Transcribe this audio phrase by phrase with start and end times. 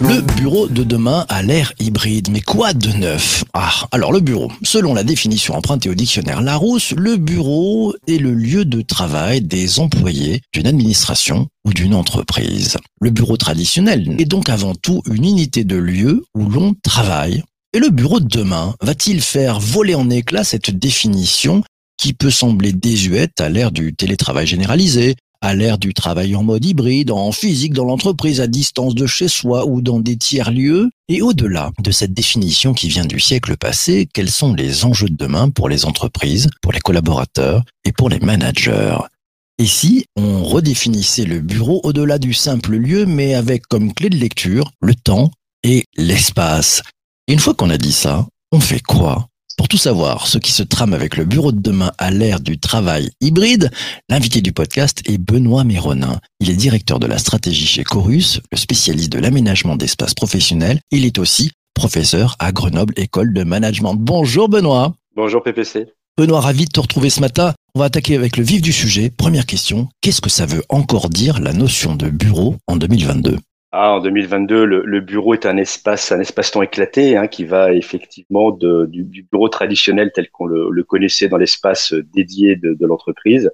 [0.00, 3.44] Le bureau de demain a l'air hybride, mais quoi de neuf?
[3.54, 4.50] Ah, alors le bureau.
[4.62, 9.78] Selon la définition empruntée au dictionnaire Larousse, le bureau est le lieu de travail des
[9.78, 12.76] employés d'une administration ou d'une entreprise.
[13.00, 17.42] Le bureau traditionnel est donc avant tout une unité de lieu où l'on travaille.
[17.74, 21.62] Et le bureau de demain va-t-il faire voler en éclats cette définition
[22.02, 26.64] qui peut sembler désuète à l'ère du télétravail généralisé, à l'ère du travail en mode
[26.64, 30.90] hybride, en physique dans l'entreprise, à distance de chez soi ou dans des tiers-lieux.
[31.08, 35.14] Et au-delà de cette définition qui vient du siècle passé, quels sont les enjeux de
[35.14, 38.98] demain pour les entreprises, pour les collaborateurs et pour les managers?
[39.58, 44.16] Et si on redéfinissait le bureau au-delà du simple lieu, mais avec comme clé de
[44.16, 45.30] lecture le temps
[45.62, 46.82] et l'espace?
[47.28, 49.28] Une fois qu'on a dit ça, on fait quoi?
[49.56, 52.58] Pour tout savoir, ce qui se trame avec le bureau de demain à l'ère du
[52.58, 53.70] travail hybride,
[54.08, 56.18] l'invité du podcast est Benoît Méronin.
[56.40, 60.80] Il est directeur de la stratégie chez Chorus, le spécialiste de l'aménagement d'espaces professionnels.
[60.90, 63.94] Il est aussi professeur à Grenoble École de Management.
[63.96, 64.94] Bonjour Benoît.
[65.16, 65.86] Bonjour PPC.
[66.16, 67.54] Benoît, ravi de te retrouver ce matin.
[67.74, 69.10] On va attaquer avec le vif du sujet.
[69.10, 73.38] Première question, qu'est-ce que ça veut encore dire la notion de bureau en 2022
[73.72, 77.72] ah, en 2022, le, le, bureau est un espace, un espace-temps éclaté hein, qui va
[77.72, 82.74] effectivement de, du, du, bureau traditionnel tel qu'on le, le, connaissait dans l'espace dédié de,
[82.74, 83.50] de l'entreprise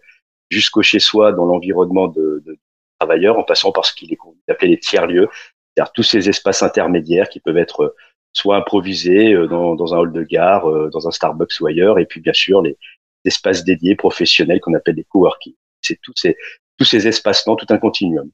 [0.50, 2.58] jusqu'au chez soi dans l'environnement de, de,
[2.98, 4.19] travailleurs, en passant par ce qu'il est
[4.62, 5.28] les tiers-lieux,
[5.77, 7.94] c'est-à-dire tous ces espaces intermédiaires qui peuvent être
[8.33, 11.98] soit improvisés euh, dans, dans un hall de gare, euh, dans un Starbucks ou ailleurs,
[11.98, 12.77] et puis bien sûr les
[13.24, 15.55] espaces dédiés professionnels qu'on appelle les coworking.
[15.80, 16.36] C'est tous ces
[16.77, 18.30] tous ces espaces-temps, tout un continuum.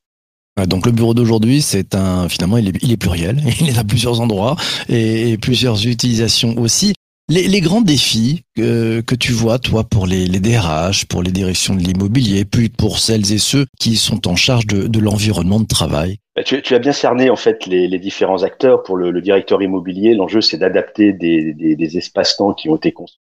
[0.68, 3.84] Donc le bureau d'aujourd'hui, c'est un finalement il est, il est, pluriel, il est à
[3.84, 4.56] plusieurs endroits
[4.88, 6.94] et, plusieurs utilisations aussi.
[7.28, 11.32] Les, les grands défis que, que, tu vois, toi, pour les, les DRH, pour les
[11.32, 15.58] directions de l'immobilier, puis pour celles et ceux qui sont en charge de, de l'environnement
[15.58, 16.18] de travail.
[16.36, 18.82] Bah, tu, tu, as bien cerné en fait les, les différents acteurs.
[18.82, 22.92] Pour le, le directeur immobilier, l'enjeu c'est d'adapter des, des, des espaces-temps qui ont été
[22.92, 23.22] construits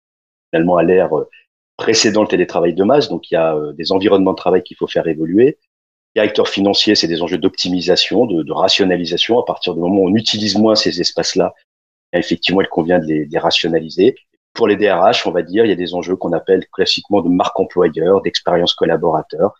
[0.52, 1.30] finalement à l'ère euh,
[1.78, 3.10] précédant le télétravail de masse.
[3.10, 5.58] Donc il y a euh, des environnements de travail qu'il faut faire évoluer
[6.16, 9.40] directeur financier, c'est des enjeux d'optimisation, de, rationalisation.
[9.40, 11.54] À partir du moment où on utilise moins ces espaces-là,
[12.14, 14.16] effectivement, il convient de les, de les, rationaliser.
[14.54, 17.30] Pour les DRH, on va dire, il y a des enjeux qu'on appelle classiquement de
[17.30, 19.54] marque employeur, d'expérience collaborateur.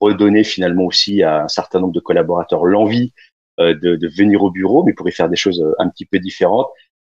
[0.00, 3.12] Redonner finalement aussi à un certain nombre de collaborateurs l'envie
[3.58, 6.06] euh, de, de, venir au bureau, mais pour y faire des choses euh, un petit
[6.06, 6.68] peu différentes.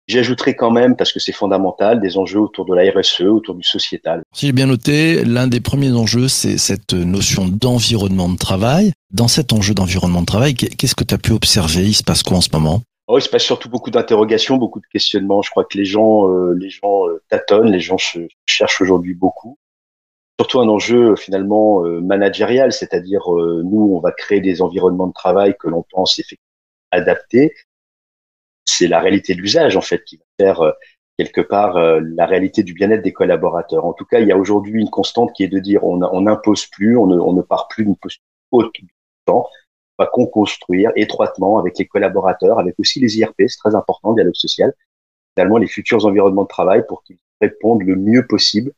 [0.07, 3.63] J'ajouterai quand même, parce que c'est fondamental, des enjeux autour de la RSE, autour du
[3.63, 4.21] sociétal.
[4.33, 8.93] Si j'ai bien noté, l'un des premiers enjeux, c'est cette notion d'environnement de travail.
[9.11, 11.83] Dans cet enjeu d'environnement de travail, qu'est-ce que tu as pu observer?
[11.83, 12.81] Il se passe quoi en ce moment?
[13.07, 15.41] Oh, Il se passe surtout beaucoup d'interrogations, beaucoup de questionnements.
[15.41, 17.97] Je crois que les gens, euh, les gens euh, tâtonnent, les gens
[18.45, 19.57] cherchent aujourd'hui beaucoup.
[20.39, 25.13] Surtout un enjeu finalement euh, managérial, c'est-à-dire euh, nous, on va créer des environnements de
[25.13, 26.41] travail que l'on pense effectivement
[26.91, 27.53] adaptés,
[28.65, 30.71] c'est la réalité de l'usage en fait qui va faire euh,
[31.17, 33.85] quelque part euh, la réalité du bien-être des collaborateurs.
[33.85, 36.65] En tout cas, il y a aujourd'hui une constante qui est de dire on n'impose
[36.67, 38.93] plus, on ne, on part plus d'une posture haute du
[39.25, 39.47] temps,
[39.97, 44.35] on va construire étroitement avec les collaborateurs, avec aussi les IRP, c'est très important, dialogue
[44.35, 44.73] social,
[45.35, 48.71] finalement les futurs environnements de travail pour qu'ils répondent le mieux possible,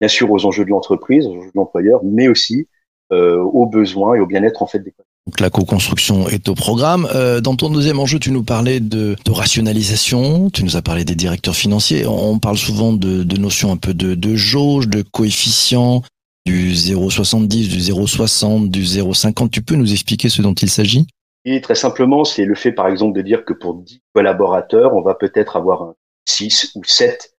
[0.00, 2.68] bien sûr aux enjeux de l'entreprise, aux enjeux de l'employeur, mais aussi
[3.12, 5.09] euh, aux besoins et au bien-être en fait des collaborateurs.
[5.26, 7.06] Donc la co-construction est au programme.
[7.14, 11.14] Euh, dans ton deuxième enjeu, tu nous parlais de, rationalisation, tu nous as parlé des
[11.14, 12.06] directeurs financiers.
[12.06, 16.02] On parle souvent de, notions un peu de, jauge, de coefficient,
[16.46, 19.50] du 0,70, du 0,60, du 0,50.
[19.50, 21.06] Tu peux nous expliquer ce dont il s'agit?
[21.44, 25.02] Et très simplement, c'est le fait par exemple de dire que pour 10 collaborateurs, on
[25.02, 25.94] va peut-être avoir un
[26.26, 27.34] 6 ou 7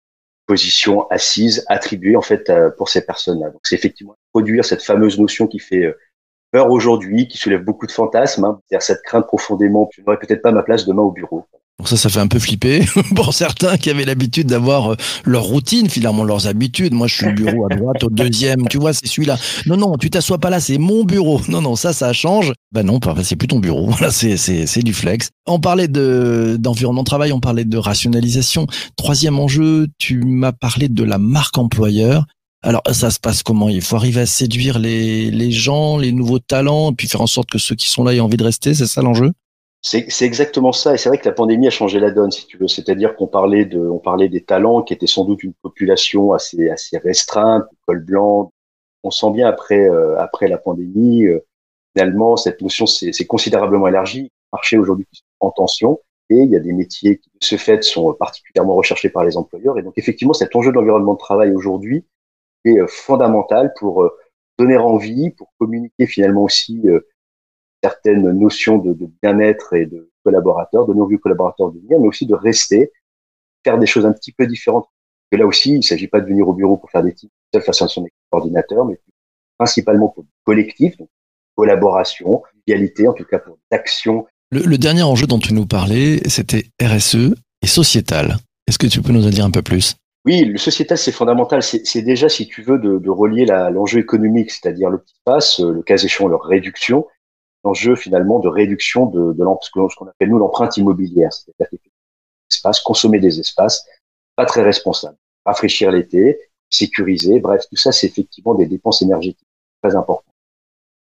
[0.48, 3.50] positions assises attribuées en fait pour ces personnes-là.
[3.52, 5.94] Donc c'est effectivement produire cette fameuse notion qui fait euh,
[6.52, 8.46] peur aujourd'hui, qui soulève beaucoup de fantasmes.
[8.46, 8.60] Hein.
[8.68, 11.46] C'est-à-dire cette crainte profondément, je n'aurai peut-être pas ma place demain au bureau.
[11.82, 12.86] Donc ça, ça fait un peu flipper
[13.16, 14.96] pour certains qui avaient l'habitude d'avoir euh,
[15.26, 16.94] leur routine, finalement leurs habitudes.
[16.94, 19.36] Moi, je suis au bureau à droite, au deuxième, tu vois, c'est celui-là.
[19.66, 21.42] Non, non, tu t'assois pas là, c'est mon bureau.
[21.50, 22.54] Non, non, ça, ça change.
[22.72, 23.88] Ben non, c'est plus ton bureau.
[23.90, 25.32] Voilà, c'est c'est c'est du flex.
[25.48, 28.68] On parlait de d'environnement de travail, on parlait de rationalisation.
[28.96, 32.26] Troisième enjeu, tu m'as parlé de la marque employeur.
[32.64, 33.70] Alors ça se passe comment?
[33.70, 37.28] Il faut arriver à séduire les, les gens, les nouveaux talents, et puis faire en
[37.28, 39.32] sorte que ceux qui sont là aient envie de rester, c'est ça l'enjeu?
[39.84, 42.58] C'est, exactement ça, et c'est vrai que la pandémie a changé la donne, si tu
[42.58, 42.68] veux.
[42.68, 46.70] C'est-à-dire qu'on parlait de, on parlait des talents qui étaient sans doute une population assez
[46.70, 48.52] assez restreinte, col blanc.
[49.04, 51.40] On sent bien après euh, après la pandémie, euh,
[51.96, 54.30] finalement cette notion s'est, considérablement élargie.
[54.54, 55.08] Marché aujourd'hui
[55.40, 56.00] en tension,
[56.30, 59.36] et il y a des métiers qui de ce fait sont particulièrement recherchés par les
[59.36, 59.80] employeurs.
[59.80, 62.06] Et donc effectivement, cet enjeu de l'environnement de travail aujourd'hui
[62.66, 64.10] est euh, fondamentale pour euh,
[64.58, 67.02] donner envie, pour communiquer finalement aussi euh,
[67.84, 72.08] certaines notions de, de bien-être et de collaborateurs, donner envie aux collaborateurs de venir, mais
[72.08, 72.92] aussi de rester,
[73.64, 74.88] faire des choses un petit peu différentes.
[75.32, 77.34] Et là aussi, il ne s'agit pas de venir au bureau pour faire des titres
[77.54, 79.00] seul face à son ordinateur, mais
[79.58, 81.10] principalement pour le collectif, donc
[81.56, 84.26] collaboration, égalité, en tout cas pour l'action.
[84.52, 88.38] Le, le dernier enjeu dont tu nous parlais, c'était RSE et sociétal.
[88.68, 89.96] Est-ce que tu peux nous en dire un peu plus?
[90.26, 91.64] Oui, le sociétal, c'est fondamental.
[91.64, 95.72] C'est déjà, si tu veux, de, de relier l'enjeu économique, c'est-à-dire le petit pass, euh,
[95.72, 97.08] le cas échéant, leur réduction,
[97.64, 101.80] l'enjeu finalement de réduction de, de ce qu'on appelle nous l'empreinte immobilière, c'est-à-dire
[102.52, 103.86] espaces, consommer des espaces,
[104.36, 105.18] pas très responsable.
[105.46, 106.40] Rafraîchir l'été,
[106.70, 109.48] sécuriser, bref, tout ça, c'est effectivement des dépenses énergétiques
[109.82, 110.26] très importantes.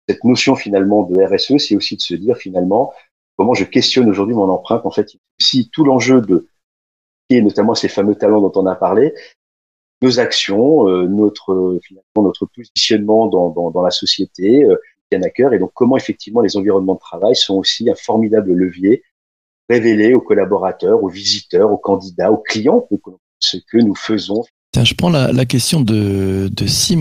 [0.09, 2.93] Cette notion finalement de RSE, c'est aussi de se dire finalement
[3.37, 4.85] comment je questionne aujourd'hui mon empreinte.
[4.85, 6.49] En fait, si tout l'enjeu de
[7.31, 9.12] et notamment ces fameux talents dont on a parlé,
[10.02, 11.81] nos actions, euh, notre euh,
[12.17, 14.76] notre positionnement dans, dans, la société euh,
[15.11, 18.52] tiennent à cœur et donc comment effectivement les environnements de travail sont aussi un formidable
[18.52, 19.02] levier
[19.69, 22.87] révélé aux collaborateurs, aux visiteurs, aux candidats, aux clients
[23.40, 24.44] ce que nous faisons.
[24.81, 26.99] Je prends la, question de, de Si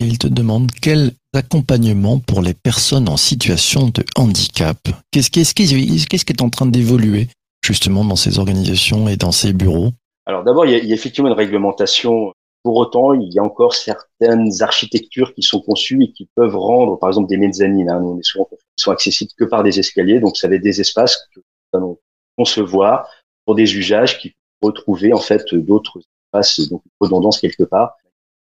[0.00, 4.76] il te demande quel accompagnement pour les personnes en situation de handicap.
[5.12, 7.28] Qu'est-ce qui, qui est en train d'évoluer?
[7.66, 9.90] Justement dans ces organisations et dans ces bureaux
[10.24, 12.32] Alors d'abord, il y, a, effectivement une réglementation.
[12.62, 16.98] Pour autant, il y a encore certaines architectures qui sont conçues et qui peuvent rendre,
[16.98, 17.88] par exemple, des mezzanines.
[17.90, 20.80] Hein, on est souvent sont accessibles que par des escaliers, donc ça va être des
[20.80, 21.98] espaces que nous allons
[22.36, 23.08] concevoir
[23.44, 27.96] pour des usages qui retrouver en fait d'autres espaces, donc une redondance quelque part,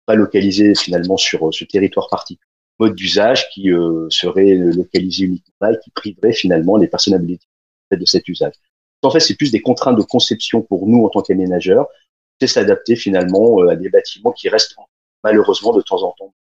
[0.06, 2.46] pas localisés finalement sur euh, ce territoire particulier.
[2.80, 7.48] Mode d'usage qui euh, serait localisé uniquement là et qui priverait finalement les personnes habilitées
[7.92, 8.54] de cet usage.
[9.02, 11.88] En fait, c'est plus des contraintes de conception pour nous en tant qu'aménageurs,
[12.40, 14.76] c'est s'adapter finalement euh, à des bâtiments qui restent
[15.24, 16.34] malheureusement de temps en temps.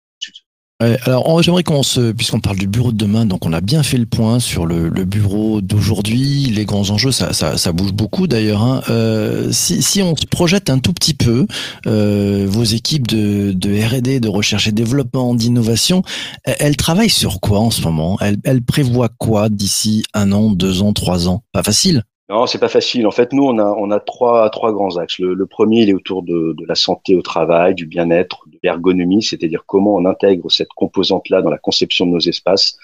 [0.79, 3.97] Alors, j'aimerais qu'on se, puisqu'on parle du bureau de demain, donc on a bien fait
[3.97, 8.61] le point sur le, bureau d'aujourd'hui, les grands enjeux, ça, bouge beaucoup d'ailleurs.
[8.61, 8.83] Hein.
[8.89, 11.47] Euh, si, on projette un tout petit peu,
[11.87, 13.55] euh, vos équipes de,
[13.97, 16.03] R&D, de recherche et développement, d'innovation,
[16.43, 18.19] elles, travaillent sur quoi en ce moment?
[18.43, 21.41] Elles prévoient quoi d'ici un an, deux ans, trois ans?
[21.53, 22.03] Pas facile.
[22.29, 23.07] Non, c'est pas facile.
[23.07, 25.19] En fait, nous, on a, on a trois, trois grands axes.
[25.19, 28.59] Le, le premier, il est autour de, de la santé au travail, du bien-être, de
[28.63, 32.77] l'ergonomie, c'est-à-dire comment on intègre cette composante-là dans la conception de nos espaces.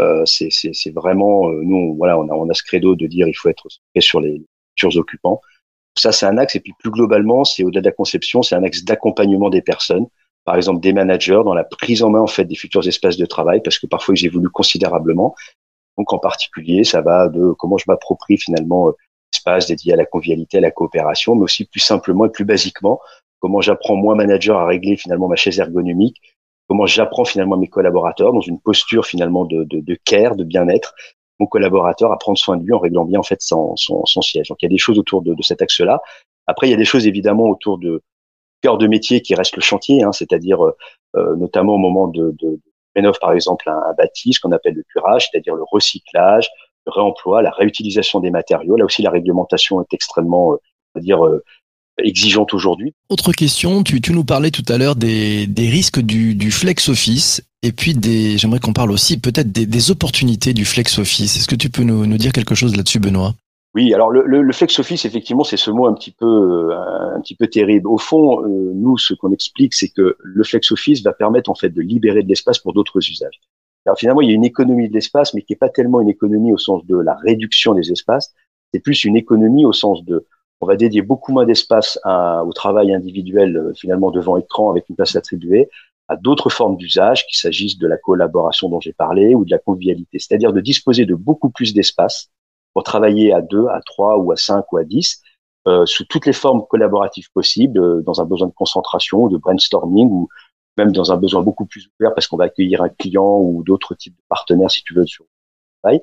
[0.00, 3.34] Euh, c'est, vraiment, euh, nous, voilà, on a, on a ce credo de dire il
[3.34, 3.66] faut être
[3.98, 4.42] sur les
[4.76, 5.40] futurs occupants.
[5.96, 6.54] Ça, c'est un axe.
[6.54, 10.06] Et puis plus globalement, c'est au-delà de la conception, c'est un axe d'accompagnement des personnes.
[10.44, 13.26] Par exemple, des managers dans la prise en main en fait des futurs espaces de
[13.26, 15.34] travail, parce que parfois ils évoluent considérablement.
[15.98, 18.92] Donc en particulier, ça va de comment je m'approprie finalement euh,
[19.32, 23.00] l'espace dédié à la convivialité, à la coopération, mais aussi plus simplement et plus basiquement,
[23.40, 26.20] comment j'apprends moi manager à régler finalement ma chaise ergonomique,
[26.68, 30.94] comment j'apprends finalement mes collaborateurs dans une posture finalement de, de, de care, de bien-être,
[31.38, 34.48] mon collaborateur à prendre soin de lui en réglant bien en fait son, siège.
[34.48, 36.00] Donc il y a des choses autour de, cet axe-là.
[36.46, 38.02] Après, il y a des choses évidemment autour de
[38.62, 40.62] cœur de métier qui reste le chantier, hein, c'est-à-dire
[41.16, 42.34] euh, notamment au moment de,
[42.94, 46.48] de rénove par exemple un, un bâti, ce qu'on appelle le curage, c'est-à-dire le recyclage,
[46.86, 48.76] le réemploi, la réutilisation des matériaux.
[48.76, 50.56] Là aussi, la réglementation est extrêmement, euh,
[50.94, 51.42] on va dire, euh,
[52.02, 52.92] exigeante aujourd'hui.
[53.08, 56.88] Autre question, tu, tu nous parlais tout à l'heure des, des risques du, du flex
[56.88, 61.36] office et puis des, j'aimerais qu'on parle aussi peut-être des, des opportunités du flex office.
[61.36, 63.34] Est-ce que tu peux nous, nous dire quelque chose là-dessus, Benoît?
[63.74, 67.16] Oui, alors le, le, le flex office, effectivement, c'est ce mot un petit peu, euh,
[67.16, 67.88] un petit peu terrible.
[67.88, 71.56] Au fond, euh, nous, ce qu'on explique, c'est que le flex office va permettre en
[71.56, 73.40] fait de libérer de l'espace pour d'autres usages.
[73.84, 76.08] Alors finalement, il y a une économie de l'espace, mais qui n'est pas tellement une
[76.08, 78.32] économie au sens de la réduction des espaces.
[78.72, 80.24] C'est plus une économie au sens de,
[80.60, 84.94] on va dédier beaucoup moins d'espace au travail individuel euh, finalement devant écran avec une
[84.96, 85.68] place attribuée
[86.06, 89.58] à d'autres formes d'usage, qu'il s'agisse de la collaboration dont j'ai parlé ou de la
[89.58, 92.30] convivialité, c'est-à-dire de disposer de beaucoup plus d'espace
[92.74, 95.22] pour travailler à deux, à trois ou à cinq ou à dix,
[95.66, 100.10] euh, sous toutes les formes collaboratives possibles, euh, dans un besoin de concentration, de brainstorming
[100.10, 100.28] ou
[100.76, 103.94] même dans un besoin beaucoup plus ouvert parce qu'on va accueillir un client ou d'autres
[103.94, 105.30] types de partenaires, si tu veux, sur le
[105.82, 106.00] travail,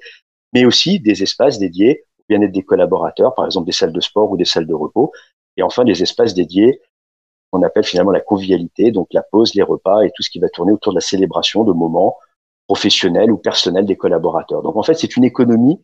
[0.53, 4.31] mais aussi des espaces dédiés au bien-être des collaborateurs, par exemple des salles de sport
[4.31, 5.11] ou des salles de repos,
[5.57, 6.81] et enfin des espaces dédiés
[7.51, 10.47] qu'on appelle finalement la convivialité, donc la pause, les repas et tout ce qui va
[10.49, 12.17] tourner autour de la célébration de moments
[12.65, 14.63] professionnels ou personnels des collaborateurs.
[14.63, 15.81] Donc en fait, c'est une économie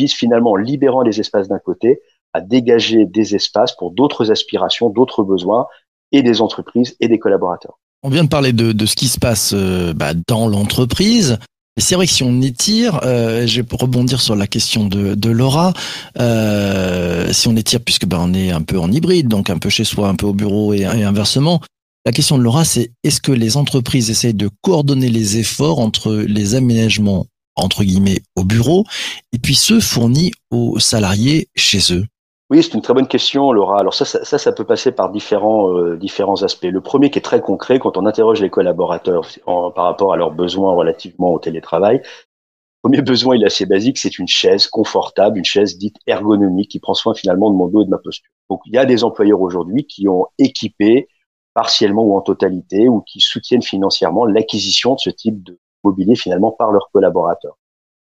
[0.00, 2.00] vise finalement en libérant les espaces d'un côté
[2.32, 5.66] à dégager des espaces pour d'autres aspirations, d'autres besoins
[6.12, 7.78] et des entreprises et des collaborateurs.
[8.02, 11.38] On vient de parler de, de ce qui se passe euh, bah, dans l'entreprise.
[11.78, 15.30] C'est vrai que si on étire, euh, je vais rebondir sur la question de, de
[15.30, 15.72] Laura,
[16.18, 19.70] euh, si on étire, puisque bah, on est un peu en hybride, donc un peu
[19.70, 21.60] chez soi, un peu au bureau et inversement,
[22.06, 26.14] La question de Laura, c'est est-ce que les entreprises essayent de coordonner les efforts entre
[26.14, 27.26] les aménagements
[27.60, 28.84] entre guillemets au bureau
[29.32, 32.04] et puis ceux fournis aux salariés chez eux
[32.50, 33.78] oui, c'est une très bonne question, Laura.
[33.78, 36.64] Alors ça, ça, ça, peut passer par différents euh, différents aspects.
[36.64, 40.32] Le premier qui est très concret, quand on interroge les collaborateurs par rapport à leurs
[40.32, 45.38] besoins relativement au télétravail, le premier besoin, il est assez basique, c'est une chaise confortable,
[45.38, 48.32] une chaise dite ergonomique qui prend soin finalement de mon dos et de ma posture.
[48.48, 51.06] Donc il y a des employeurs aujourd'hui qui ont équipé
[51.54, 56.52] partiellement ou en totalité ou qui soutiennent financièrement l'acquisition de ce type de mobilier finalement
[56.52, 57.56] par leurs collaborateurs.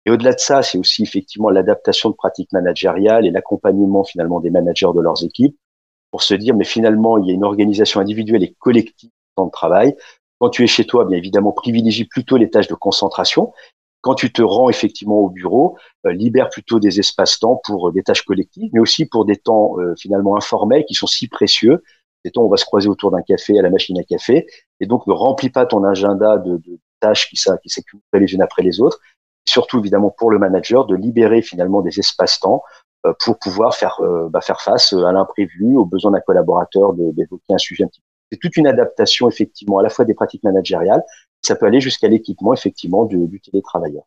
[0.05, 4.51] Et au-delà de ça, c'est aussi effectivement l'adaptation de pratiques managériales et l'accompagnement finalement des
[4.51, 5.57] managers de leurs équipes
[6.11, 9.95] pour se dire, mais finalement, il y a une organisation individuelle et collective de travail.
[10.39, 13.51] Quand tu es chez toi, bien évidemment, privilégie plutôt les tâches de concentration.
[14.01, 18.03] Quand tu te rends effectivement au bureau, euh, libère plutôt des espaces-temps pour euh, des
[18.03, 21.83] tâches collectives, mais aussi pour des temps euh, finalement informels qui sont si précieux.
[22.23, 24.47] Des temps on va se croiser autour d'un café à la machine à café,
[24.79, 27.81] et donc ne remplis pas ton agenda de, de tâches qui, qui
[28.13, 28.99] les unes après les autres
[29.45, 32.63] surtout évidemment pour le manager de libérer finalement des espaces-temps
[33.05, 37.53] euh, pour pouvoir faire euh, bah, faire face à l'imprévu, aux besoins d'un collaborateur d'évoquer
[37.53, 38.05] un sujet un petit peu.
[38.31, 41.03] C'est toute une adaptation effectivement à la fois des pratiques managériales,
[41.43, 44.03] ça peut aller jusqu'à l'équipement effectivement du, du télétravailleur.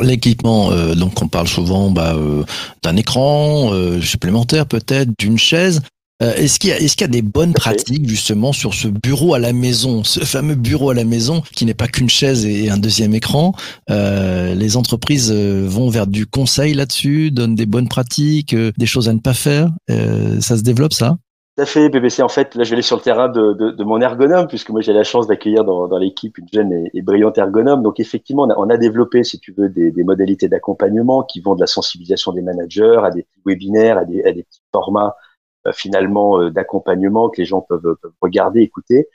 [0.00, 2.14] L'équipement, euh, donc on parle souvent bah,
[2.82, 3.70] d'un écran
[4.00, 5.80] supplémentaire peut-être, d'une chaise.
[6.22, 9.40] Euh, est-ce qu'il y, est y, a des bonnes pratiques justement sur ce bureau à
[9.40, 12.76] la maison, ce fameux bureau à la maison qui n'est pas qu'une chaise et un
[12.76, 13.52] deuxième écran
[13.90, 19.08] euh, Les entreprises euh, vont vers du conseil là-dessus, donnent des bonnes pratiques, des choses
[19.08, 19.70] à ne pas faire.
[19.88, 21.16] ça se développe ça?
[21.56, 22.22] Tout à fait, BBC.
[22.22, 24.70] En fait, là, je vais aller sur le terrain de, de, de mon ergonome, puisque
[24.70, 27.82] moi, j'ai la chance d'accueillir dans, dans l'équipe une jeune et, et, brillante ergonome.
[27.82, 31.40] Donc, effectivement, on a, on a développé, si tu veux, des, des modalités d'accompagnement qui
[31.40, 35.14] vont de la sensibilisation des managers à des webinaires, à des, à des petits formats
[35.70, 39.08] finalement euh, d'accompagnement que les gens peuvent, peuvent, regarder, écouter,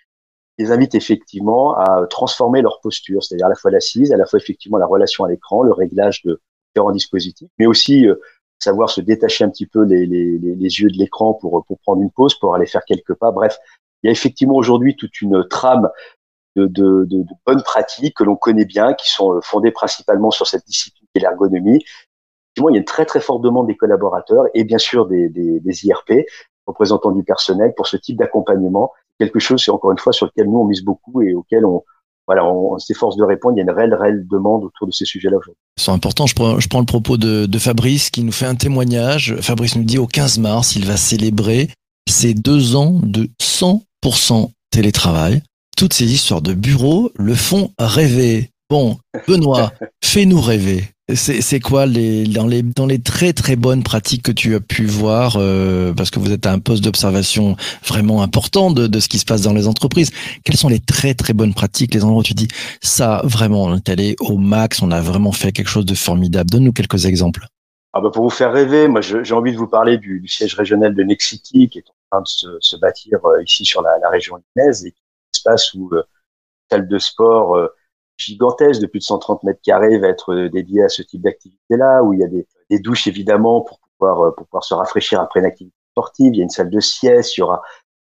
[0.58, 4.40] les invite effectivement à transformer leur posture, c'est-à-dire à la fois l'assise, à la fois
[4.40, 6.42] effectivement la relation à l'écran, le réglage de
[6.74, 8.16] différents dispositifs, mais aussi euh,
[8.60, 12.02] savoir se détacher un petit peu les, les, les yeux de l'écran pour, pour prendre
[12.02, 13.32] une pause, pour aller faire quelques pas.
[13.32, 13.60] Bref,
[14.02, 15.90] il y a effectivement aujourd'hui toute une trame
[16.56, 20.48] de, de, de, de bonnes pratiques que l'on connaît bien, qui sont fondées principalement sur
[20.48, 21.28] cette discipline qui est
[22.58, 25.60] il y a une très très forte demande des collaborateurs et bien sûr des, des,
[25.60, 26.26] des IRP,
[26.66, 28.92] représentants du personnel, pour ce type d'accompagnement.
[29.20, 31.84] Quelque chose, c'est encore une fois sur lequel nous on mise beaucoup et auquel on,
[32.28, 33.56] voilà, on, s'efforce de répondre.
[33.56, 35.62] Il y a une réelle, réelle demande autour de ces sujets-là aujourd'hui.
[35.78, 36.28] C'est important.
[36.28, 39.36] Je prends, je prends le propos de, de, Fabrice qui nous fait un témoignage.
[39.42, 41.70] Fabrice nous dit au 15 mars, il va célébrer
[42.08, 45.42] ses deux ans de 100% télétravail.
[45.78, 48.52] Toutes ces histoires de bureau le font rêver.
[48.70, 48.98] Bon,
[49.28, 49.72] Benoît,
[50.04, 50.84] fais-nous rêver.
[51.16, 54.86] C'est quoi les dans les dans les très très bonnes pratiques que tu as pu
[54.86, 59.08] voir euh, parce que vous êtes à un poste d'observation vraiment important de, de ce
[59.08, 60.12] qui se passe dans les entreprises.
[60.44, 62.50] Quelles sont les très très bonnes pratiques, les endroits où tu dis
[62.82, 66.50] ça vraiment on est allé au max, on a vraiment fait quelque chose de formidable.
[66.50, 67.48] Donne-nous quelques exemples.
[67.94, 70.56] Ah bah pour vous faire rêver, moi j'ai envie de vous parler du, du, siège
[70.56, 73.98] régional de Nexity qui est en train de se, se bâtir euh, ici sur la,
[74.00, 76.04] la région lyonnaise et qui un espace où euh,
[76.70, 77.70] salle de sport euh,
[78.18, 82.04] gigantesque de plus de 130 mètres carrés va être euh, dédié à ce type d'activité-là,
[82.04, 85.40] où il y a des, douches évidemment pour pouvoir, euh, pour pouvoir se rafraîchir après
[85.40, 86.34] une activité sportive.
[86.34, 87.62] Il y a une salle de sieste, il y aura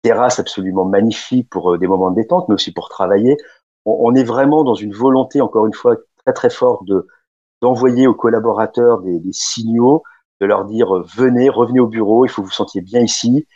[0.04, 3.38] une terrasse absolument magnifique pour euh, des moments de détente, mais aussi pour travailler.
[3.86, 7.08] On, est vraiment dans une volonté, encore une fois, très très forte de
[7.62, 10.04] d'envoyer aux collaborateurs des, des, signaux,
[10.42, 13.48] de leur dire venez, revenez au bureau, il faut vous sentiez bien ici.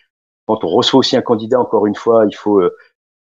[0.47, 2.61] Quand on reçoit aussi un candidat, encore une fois, il faut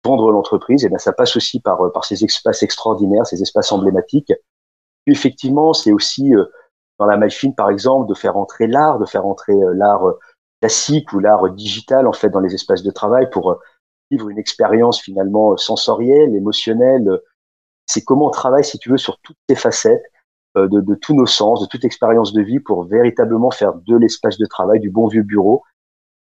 [0.05, 3.73] vendre l'entreprise, et bien ça passe aussi par, euh, par ces espaces extraordinaires, ces espaces
[3.73, 4.33] emblématiques.
[5.05, 6.45] Puis effectivement, c'est aussi euh,
[6.99, 10.05] dans la fine, par exemple, de faire entrer l'art, de faire entrer euh, l'art
[10.61, 13.59] classique ou l'art digital en fait dans les espaces de travail pour
[14.11, 17.21] vivre une expérience finalement sensorielle, émotionnelle.
[17.87, 20.05] C'est comment on travaille, si tu veux, sur toutes ces facettes
[20.55, 24.47] de tous nos sens, de toute expérience de vie pour véritablement faire de l'espace de
[24.47, 25.65] travail, du bon vieux bureau,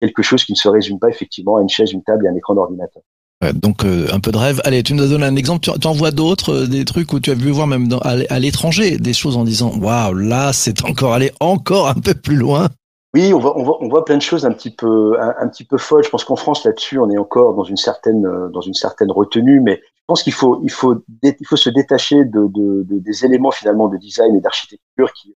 [0.02, 2.36] quelque chose qui ne se résume pas effectivement à une chaise, une table et un
[2.36, 3.04] écran d'ordinateur.
[3.52, 4.62] Donc euh, un peu de rêve.
[4.64, 5.68] Allez, tu nous as donné un exemple.
[5.80, 8.98] Tu en vois d'autres, euh, des trucs où tu as vu voir même à l'étranger
[8.98, 12.70] des choses en disant waouh, là c'est encore aller encore un peu plus loin.
[13.16, 15.66] Oui, on voit, on voit, on voit plein de choses un petit peu un, petit
[15.66, 16.04] peu folles.
[16.04, 19.12] Je pense qu'en France là-dessus, on est encore dans une certaine euh, dans une certaine
[19.12, 23.26] retenue, mais je pense qu'il faut il faut il faut se détacher de, de des
[23.26, 25.36] éléments finalement de design et d'architecture qui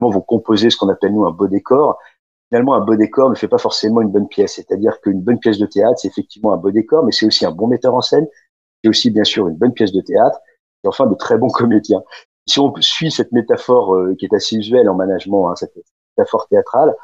[0.00, 1.98] vont composer ce qu'on appelle nous un beau décor
[2.48, 4.54] finalement, un beau décor ne fait pas forcément une bonne pièce.
[4.54, 7.52] C'est-à-dire qu'une bonne pièce de théâtre, c'est effectivement un beau décor, mais c'est aussi un
[7.52, 8.26] bon metteur en scène,
[8.82, 10.38] c'est aussi bien sûr une bonne pièce de théâtre,
[10.84, 12.02] et enfin de très bons comédiens.
[12.46, 15.74] Si on suit cette métaphore euh, qui est assez usuelle en management, hein, cette
[16.16, 16.94] métaphore théâtrale,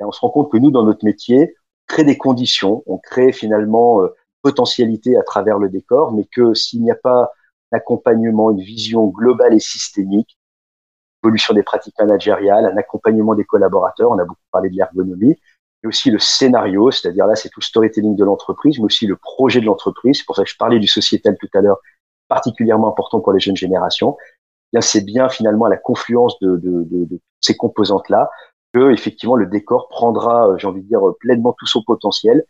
[0.00, 1.54] on se rend compte que nous, dans notre métier,
[1.88, 4.08] on crée des conditions, on crée finalement euh,
[4.42, 7.30] potentialité à travers le décor, mais que s'il n'y a pas
[7.72, 10.38] un accompagnement, une vision globale et systémique,
[11.22, 15.36] évolution des pratiques managériales, un accompagnement des collaborateurs, on a beaucoup parlé de l'ergonomie,
[15.82, 19.60] et aussi le scénario, c'est-à-dire là c'est tout storytelling de l'entreprise, mais aussi le projet
[19.60, 20.18] de l'entreprise.
[20.18, 21.78] C'est pour ça que je parlais du sociétal tout à l'heure,
[22.28, 24.16] particulièrement important pour les jeunes générations.
[24.20, 28.30] Eh bien c'est bien finalement à la confluence de, de, de, de ces composantes-là
[28.72, 32.44] que effectivement le décor prendra, j'ai envie de dire, pleinement tout son potentiel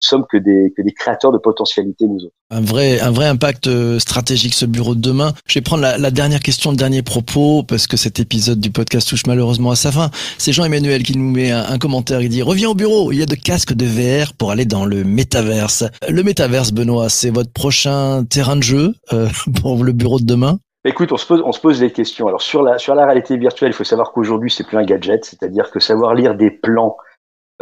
[0.00, 2.34] sommes que des, que des créateurs de potentialités, nous autres.
[2.50, 5.32] Un vrai, un vrai impact euh, stratégique, ce bureau de demain.
[5.46, 8.70] Je vais prendre la, la, dernière question, le dernier propos, parce que cet épisode du
[8.70, 10.10] podcast touche malheureusement à sa fin.
[10.38, 12.20] C'est Jean-Emmanuel qui nous met un, un, commentaire.
[12.20, 13.12] Il dit, reviens au bureau.
[13.12, 15.84] Il y a de casques de VR pour aller dans le métaverse.
[16.08, 19.28] Le métaverse, Benoît, c'est votre prochain terrain de jeu euh,
[19.62, 20.58] pour le bureau de demain?
[20.86, 22.28] Écoute, on se pose, on se pose des questions.
[22.28, 25.24] Alors sur la sur la réalité virtuelle, il faut savoir qu'aujourd'hui c'est plus un gadget,
[25.24, 26.98] c'est-à-dire que savoir lire des plans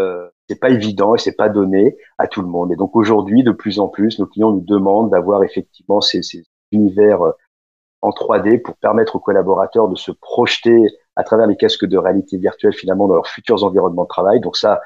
[0.01, 2.73] euh, c'est pas évident et c'est pas donné à tout le monde.
[2.73, 6.21] Et donc aujourd'hui, de plus en plus, nos clients nous demandent d'avoir effectivement ces,
[6.73, 7.33] univers euh,
[8.01, 12.39] en 3D pour permettre aux collaborateurs de se projeter à travers les casques de réalité
[12.39, 14.41] virtuelle finalement dans leurs futurs environnements de travail.
[14.41, 14.81] Donc ça,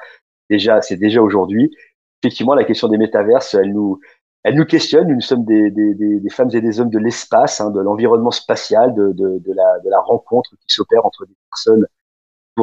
[0.49, 1.75] déjà, c'est déjà aujourd'hui.
[2.21, 3.99] Effectivement, la question des métaverses, elle nous,
[4.43, 5.07] elle nous questionne.
[5.07, 8.31] Nous sommes des, des, des, des femmes et des hommes de l'espace, hein, de l'environnement
[8.31, 11.87] spatial, de, de, de, la, de la rencontre qui s'opère entre des personnes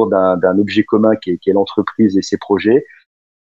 [0.05, 2.85] d'un objet commun qui est, est l'entreprise et ses projets,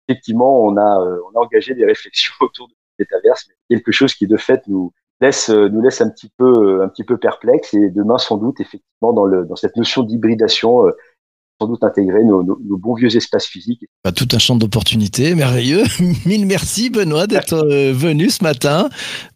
[0.09, 4.27] effectivement, on a, euh, on a engagé des réflexions autour de métaverse, quelque chose qui
[4.27, 7.91] de fait nous laisse, euh, nous laisse un petit peu, un petit peu perplexe et
[7.91, 10.93] demain sans doute effectivement dans, le, dans cette notion d'hybridation euh,
[11.61, 13.85] sans doute intégrer nos, nos, nos, bons vieux espaces physiques.
[14.05, 15.85] Bah, tout un champ d'opportunités, merveilleux.
[16.27, 18.89] Mille merci Benoît d'être euh, venu ce matin.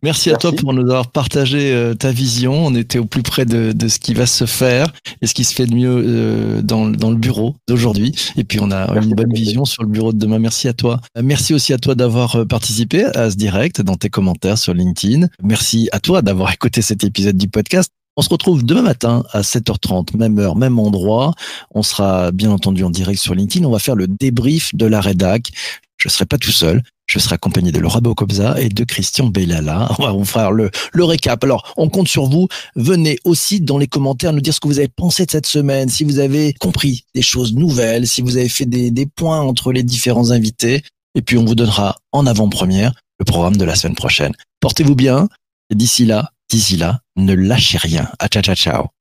[0.03, 2.67] Merci, merci, à toi pour nous avoir partagé euh, ta vision.
[2.67, 5.45] On était au plus près de, de, ce qui va se faire et ce qui
[5.45, 8.15] se fait de mieux euh, dans, dans, le bureau d'aujourd'hui.
[8.37, 10.39] Et puis on a merci une bonne vision sur le bureau de demain.
[10.39, 11.01] Merci à toi.
[11.21, 15.27] Merci aussi à toi d'avoir participé à ce direct dans tes commentaires sur LinkedIn.
[15.43, 17.91] Merci à toi d'avoir écouté cet épisode du podcast.
[18.17, 21.33] On se retrouve demain matin à 7h30, même heure, même endroit.
[21.75, 23.65] On sera bien entendu en direct sur LinkedIn.
[23.65, 25.51] On va faire le débrief de la rédac.
[25.97, 26.83] Je ne serai pas tout seul.
[27.07, 29.89] Je serai accompagné de Laura Bocobza et de Christian Bellala.
[29.99, 31.43] On va vous faire le, le récap.
[31.43, 32.47] Alors, on compte sur vous.
[32.77, 35.89] Venez aussi dans les commentaires nous dire ce que vous avez pensé de cette semaine,
[35.89, 39.73] si vous avez compris des choses nouvelles, si vous avez fait des, des points entre
[39.73, 40.83] les différents invités.
[41.17, 44.33] Et puis, on vous donnera en avant-première le programme de la semaine prochaine.
[44.61, 45.29] Portez-vous bien.
[45.75, 48.11] D'ici là, D'ici là, ne lâchez rien.
[48.19, 49.00] À ciao, ciao, ciao.